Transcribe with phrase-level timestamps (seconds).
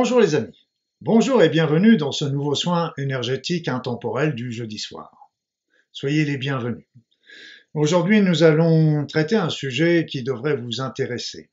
[0.00, 0.68] Bonjour les amis,
[1.00, 5.32] bonjour et bienvenue dans ce nouveau soin énergétique intemporel du jeudi soir.
[5.90, 6.86] Soyez les bienvenus.
[7.74, 11.50] Aujourd'hui nous allons traiter un sujet qui devrait vous intéresser.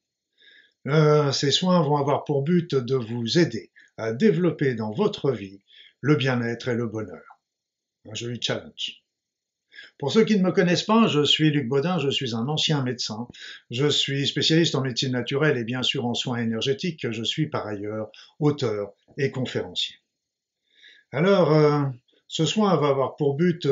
[0.86, 5.64] Euh, ces soins vont avoir pour but de vous aider à développer dans votre vie
[6.00, 7.40] le bien-être et le bonheur.
[8.08, 9.05] Un joli challenge.
[9.98, 12.84] Pour ceux qui ne me connaissent pas, je suis Luc Baudin, je suis un ancien
[12.84, 13.28] médecin.
[13.72, 17.12] Je suis spécialiste en médecine naturelle et bien sûr en soins énergétiques.
[17.12, 19.96] Je suis par ailleurs auteur et conférencier.
[21.12, 21.84] Alors, euh,
[22.28, 23.68] ce soin va avoir pour but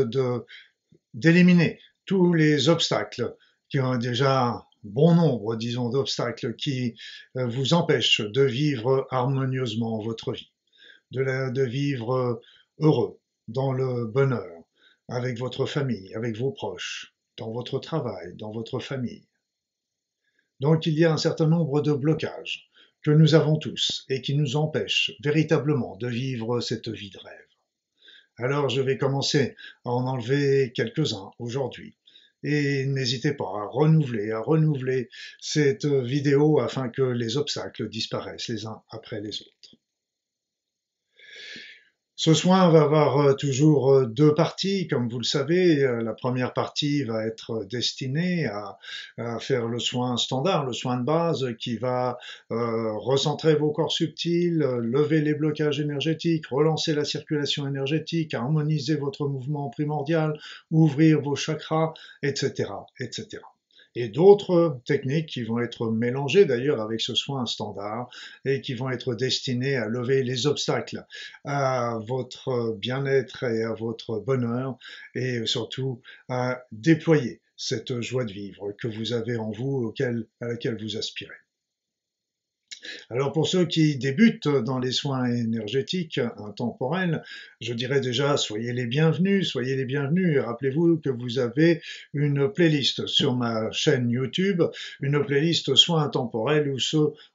[1.14, 3.36] d'éliminer tous les obstacles
[3.70, 6.96] qui ont déjà bon nombre, disons, d'obstacles qui
[7.38, 10.52] euh, vous empêchent de vivre harmonieusement votre vie,
[11.12, 12.42] de, de vivre
[12.80, 14.63] heureux, dans le bonheur,
[15.10, 19.28] avec votre famille, avec vos proches, dans votre travail, dans votre famille.
[20.60, 22.70] Donc il y a un certain nombre de blocages
[23.04, 27.48] que nous avons tous et qui nous empêchent véritablement de vivre cette vie de rêve.
[28.38, 31.96] Alors je vais commencer à en enlever quelques-uns aujourd'hui.
[32.44, 35.10] Et n'hésitez pas à renouveler, à renouveler
[35.40, 39.63] cette vidéo afin que les obstacles disparaissent les uns après les autres.
[42.16, 45.84] Ce soin va avoir euh, toujours euh, deux parties, comme vous le savez.
[45.84, 48.78] Euh, la première partie va être destinée à,
[49.40, 52.18] faire le soin standard, le soin de base, qui va
[52.50, 59.70] recentrer vos corps subtils, lever les blocages énergétiques, relancer la circulation énergétique, harmoniser votre mouvement
[59.70, 60.40] primordial,
[60.72, 63.40] ouvrir vos chakras, etc., etc
[63.96, 68.10] et d'autres techniques qui vont être mélangées d'ailleurs avec ce soin standard
[68.46, 71.06] et qui vont être destinées à lever les obstacles
[71.46, 74.78] à votre bien-être et à votre bonheur
[75.16, 79.94] et surtout à déployer cette joie de vivre que vous avez en vous,
[80.42, 81.43] à laquelle vous aspirez.
[83.10, 87.24] Alors pour ceux qui débutent dans les soins énergétiques intemporels,
[87.62, 90.40] je dirais déjà soyez les bienvenus, soyez les bienvenus.
[90.40, 91.82] Rappelez-vous que vous avez
[92.14, 94.62] une playlist sur ma chaîne YouTube,
[95.02, 96.78] une playlist soins intemporels où,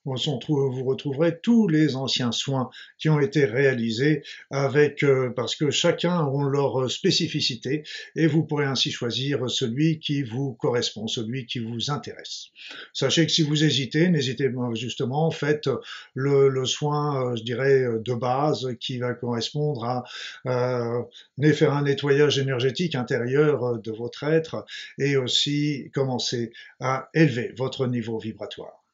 [0.04, 6.18] vous retrouverez tous les anciens soins qui ont été réalisés avec euh, parce que chacun
[6.18, 7.82] a leur spécificité
[8.16, 12.46] et vous pourrez ainsi choisir celui qui vous correspond, celui qui vous intéresse.
[12.92, 15.68] Sachez que si vous hésitez, n'hésitez pas justement fait
[16.14, 20.04] le, soin, euh, je dirais, euh, de base qui va correspondre à
[20.46, 24.66] euh, faire un nettoyage énergétique intérieur euh, de votre être
[24.98, 28.87] et aussi commencer à élever votre niveau vibratoire.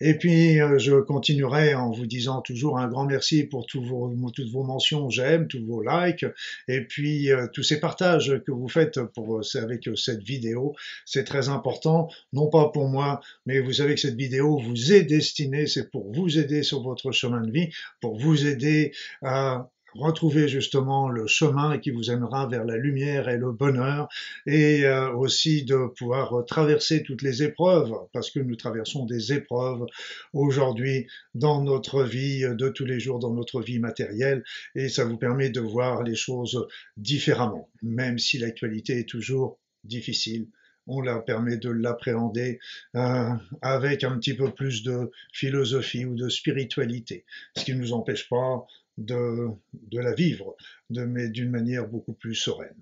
[0.00, 4.62] Et puis, euh, je continuerai en vous disant toujours un grand merci pour toutes vos
[4.62, 5.10] mentions.
[5.10, 6.26] J'aime, tous vos likes,
[6.68, 10.74] et puis euh, tous ces partages que vous faites pour, euh, avec cette vidéo.
[11.04, 15.02] C'est très important, non pas pour moi, mais vous savez que cette vidéo vous est
[15.02, 20.48] destinée, c'est pour vous aider sur votre chemin de vie, pour vous aider à retrouver
[20.48, 24.08] justement le chemin qui vous aimera vers la lumière et le bonheur
[24.46, 29.86] et euh, aussi de pouvoir traverser toutes les épreuves parce que nous traversons des épreuves
[30.32, 34.44] aujourd'hui dans notre vie de tous les jours, dans notre vie matérielle
[34.74, 36.66] et ça vous permet de voir les choses
[36.96, 40.48] différemment, même si l'actualité est toujours difficile.
[40.86, 42.58] On la permet de l'appréhender
[42.96, 47.26] euh, avec un petit peu plus de philosophie ou de spiritualité,
[47.56, 48.66] ce qui ne nous empêche pas
[48.98, 49.48] de,
[49.92, 50.56] la vivre,
[50.90, 52.74] de, d'une manière beaucoup plus sereine.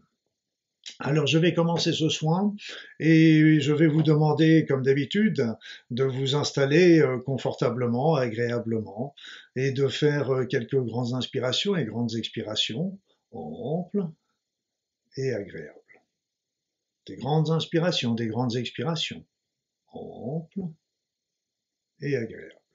[1.00, 2.54] Alors je vais commencer ce soin
[3.00, 5.54] et je vais vous demander, comme d'habitude,
[5.90, 9.14] de vous installer euh, confortablement, agréablement
[9.56, 12.98] et de faire euh, quelques grandes inspirations et grandes expirations,
[13.32, 14.06] amples
[15.16, 15.72] et agréables.
[17.06, 19.24] Des grandes inspirations, des grandes expirations,
[19.92, 20.68] amples
[22.00, 22.65] et agréables.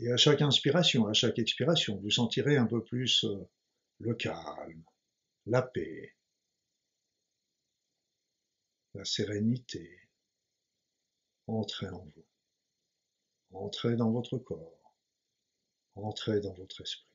[0.00, 3.48] Et à chaque inspiration, à chaque expiration, vous sentirez un peu plus euh,
[3.98, 4.84] le calme,
[5.46, 6.14] la paix,
[8.94, 10.00] la sérénité.
[11.48, 12.26] Entrez en vous.
[13.52, 14.94] Entrez dans votre corps.
[15.94, 17.06] Entrez dans votre esprit.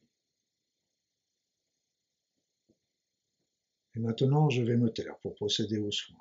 [3.95, 6.17] Et maintenant, je vais me taire pour procéder aux soins.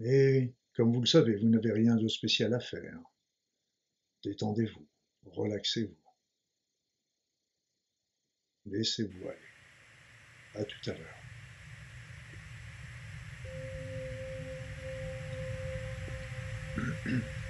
[0.00, 2.98] Et, comme vous le savez, vous n'avez rien de spécial à faire.
[4.22, 4.86] Détendez-vous
[5.26, 5.96] relaxez-vous.
[8.66, 9.38] Laissez-vous aller.
[10.54, 11.18] À tout à l'heure.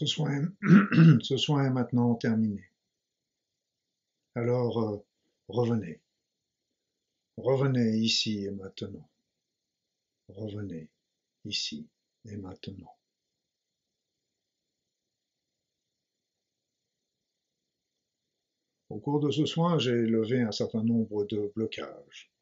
[0.00, 2.70] Ce soin, est maintenant terminé.
[4.34, 4.96] Alors, euh,
[5.48, 6.00] revenez.
[7.36, 9.06] Revenez ici et maintenant.
[10.28, 10.88] Revenez
[11.44, 11.86] ici
[12.24, 12.96] et maintenant.
[18.88, 22.32] Au cours de ce soin, j'ai levé un certain nombre de blocages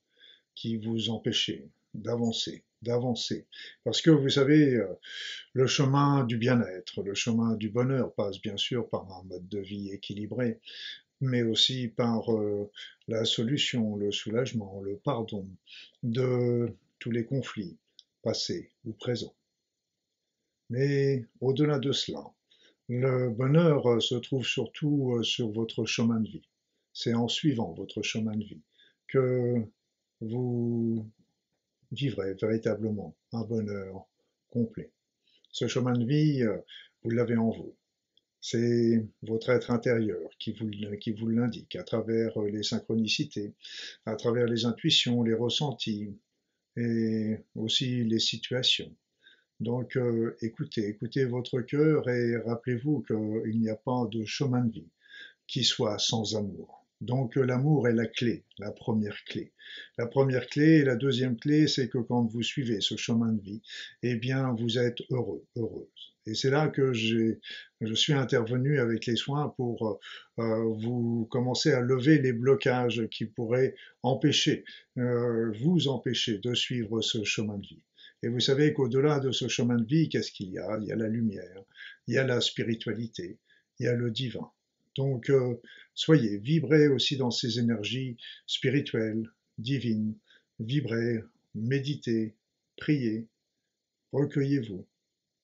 [0.54, 3.46] qui vous empêchaient d'avancer, d'avancer.
[3.84, 4.86] Parce que vous savez, euh,
[5.52, 9.58] le chemin du bien-être, le chemin du bonheur passe bien sûr par un mode de
[9.58, 10.60] vie équilibré,
[11.20, 12.70] mais aussi par euh,
[13.08, 15.46] la solution, le soulagement, le pardon
[16.02, 17.76] de tous les conflits,
[18.22, 19.34] passés ou présents.
[20.70, 22.24] Mais au-delà de cela,
[22.88, 26.48] le bonheur se trouve surtout euh, sur votre chemin de vie.
[26.92, 28.62] C'est en suivant votre chemin de vie
[29.08, 29.62] que
[30.20, 31.06] vous
[31.98, 34.06] vivrez véritablement un bonheur
[34.50, 34.92] complet.
[35.50, 36.58] Ce chemin de vie, euh,
[37.02, 37.74] vous l'avez en vous.
[38.40, 43.52] C'est votre être intérieur qui vous, l'indique à travers les synchronicités,
[44.06, 46.16] à travers les intuitions, les ressentis
[46.76, 48.94] et aussi les situations.
[49.58, 54.72] Donc euh, écoutez, écoutez votre cœur et rappelez-vous qu'il n'y a pas de chemin de
[54.72, 54.92] vie
[55.48, 56.77] qui soit sans amour.
[57.00, 59.52] Donc euh, l'amour est la clé, la première clé.
[59.98, 63.40] La première clé et la deuxième clé, c'est que quand vous suivez ce chemin de
[63.40, 63.62] vie,
[64.02, 66.14] eh bien vous êtes heureux, heureuse.
[66.26, 67.38] Et c'est là que je
[67.94, 69.98] suis intervenu avec les soins pour
[70.38, 74.64] euh, vous commencer à lever les blocages qui pourraient empêcher,
[74.98, 77.82] euh, vous empêcher de suivre ce chemin de vie.
[78.22, 80.78] Et vous savez qu'au-delà de ce chemin de vie, qu'est-ce qu'il y a?
[80.82, 81.62] Il y a la lumière,
[82.06, 83.38] il y a la spiritualité,
[83.78, 84.50] il y a le divin.
[84.98, 85.54] Donc, euh,
[85.94, 88.16] soyez, vibrez aussi dans ces énergies
[88.48, 90.18] spirituelles, divines,
[90.58, 91.22] vibrez,
[91.54, 92.34] méditez,
[92.76, 93.28] priez,
[94.10, 94.84] recueillez-vous,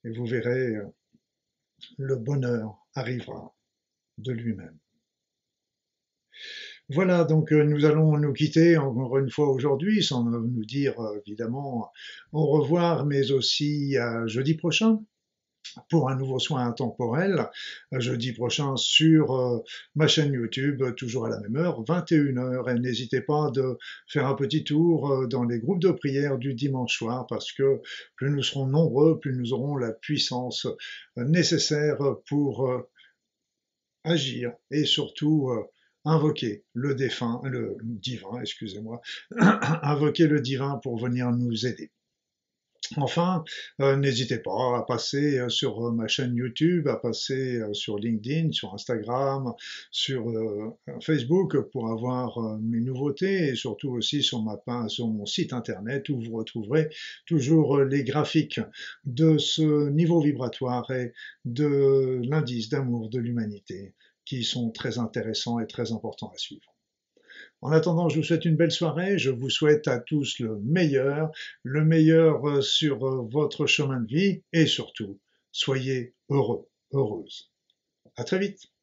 [0.03, 0.89] et vous verrez, euh,
[1.99, 3.55] le bonheur arrivera
[4.19, 4.77] de lui-même.
[6.89, 11.93] Voilà, donc euh, nous allons nous quitter encore une fois aujourd'hui, sans nous dire évidemment
[12.33, 15.01] au revoir, mais aussi à jeudi prochain
[15.91, 17.49] pour un nouveau soin intemporel
[17.93, 19.59] jeudi prochain sur euh,
[19.95, 22.75] ma chaîne YouTube, toujours à la même heure, 21h.
[22.75, 26.55] Et n'hésitez pas de faire un petit tour euh, dans les groupes de prière du
[26.55, 27.81] dimanche soir parce que
[28.17, 30.67] plus nous serons nombreux, plus nous aurons la puissance
[31.19, 31.99] euh, nécessaire
[32.29, 32.87] pour
[34.05, 35.51] agir et surtout
[36.05, 39.01] invoquer le défunt, le divin, excusez-moi,
[39.83, 41.91] invoquer le divin pour venir nous aider.
[42.97, 43.45] Enfin,
[43.81, 48.53] euh, n'hésitez pas à passer euh, sur euh, ma chaîne YouTube, à passer sur LinkedIn,
[48.53, 49.53] sur Instagram,
[49.91, 50.25] sur
[51.01, 56.21] Facebook pour avoir mes nouveautés et surtout aussi sur, ma, sur mon site internet où
[56.21, 56.91] vous retrouverez
[57.27, 58.61] toujours les graphiques
[59.05, 61.13] de ce niveau vibratoire et
[61.45, 66.74] de l'indice d'amour de l'humanité qui sont très intéressants et très importants à suivre.
[67.65, 69.19] En attendant, je vous souhaite une belle soirée.
[69.19, 74.07] Je vous souhaite à tous le meilleur, le meilleur euh, sur euh, votre chemin de
[74.07, 75.19] vie et surtout,
[75.51, 77.51] soyez heureux, heureuses.
[78.17, 78.74] À très vite.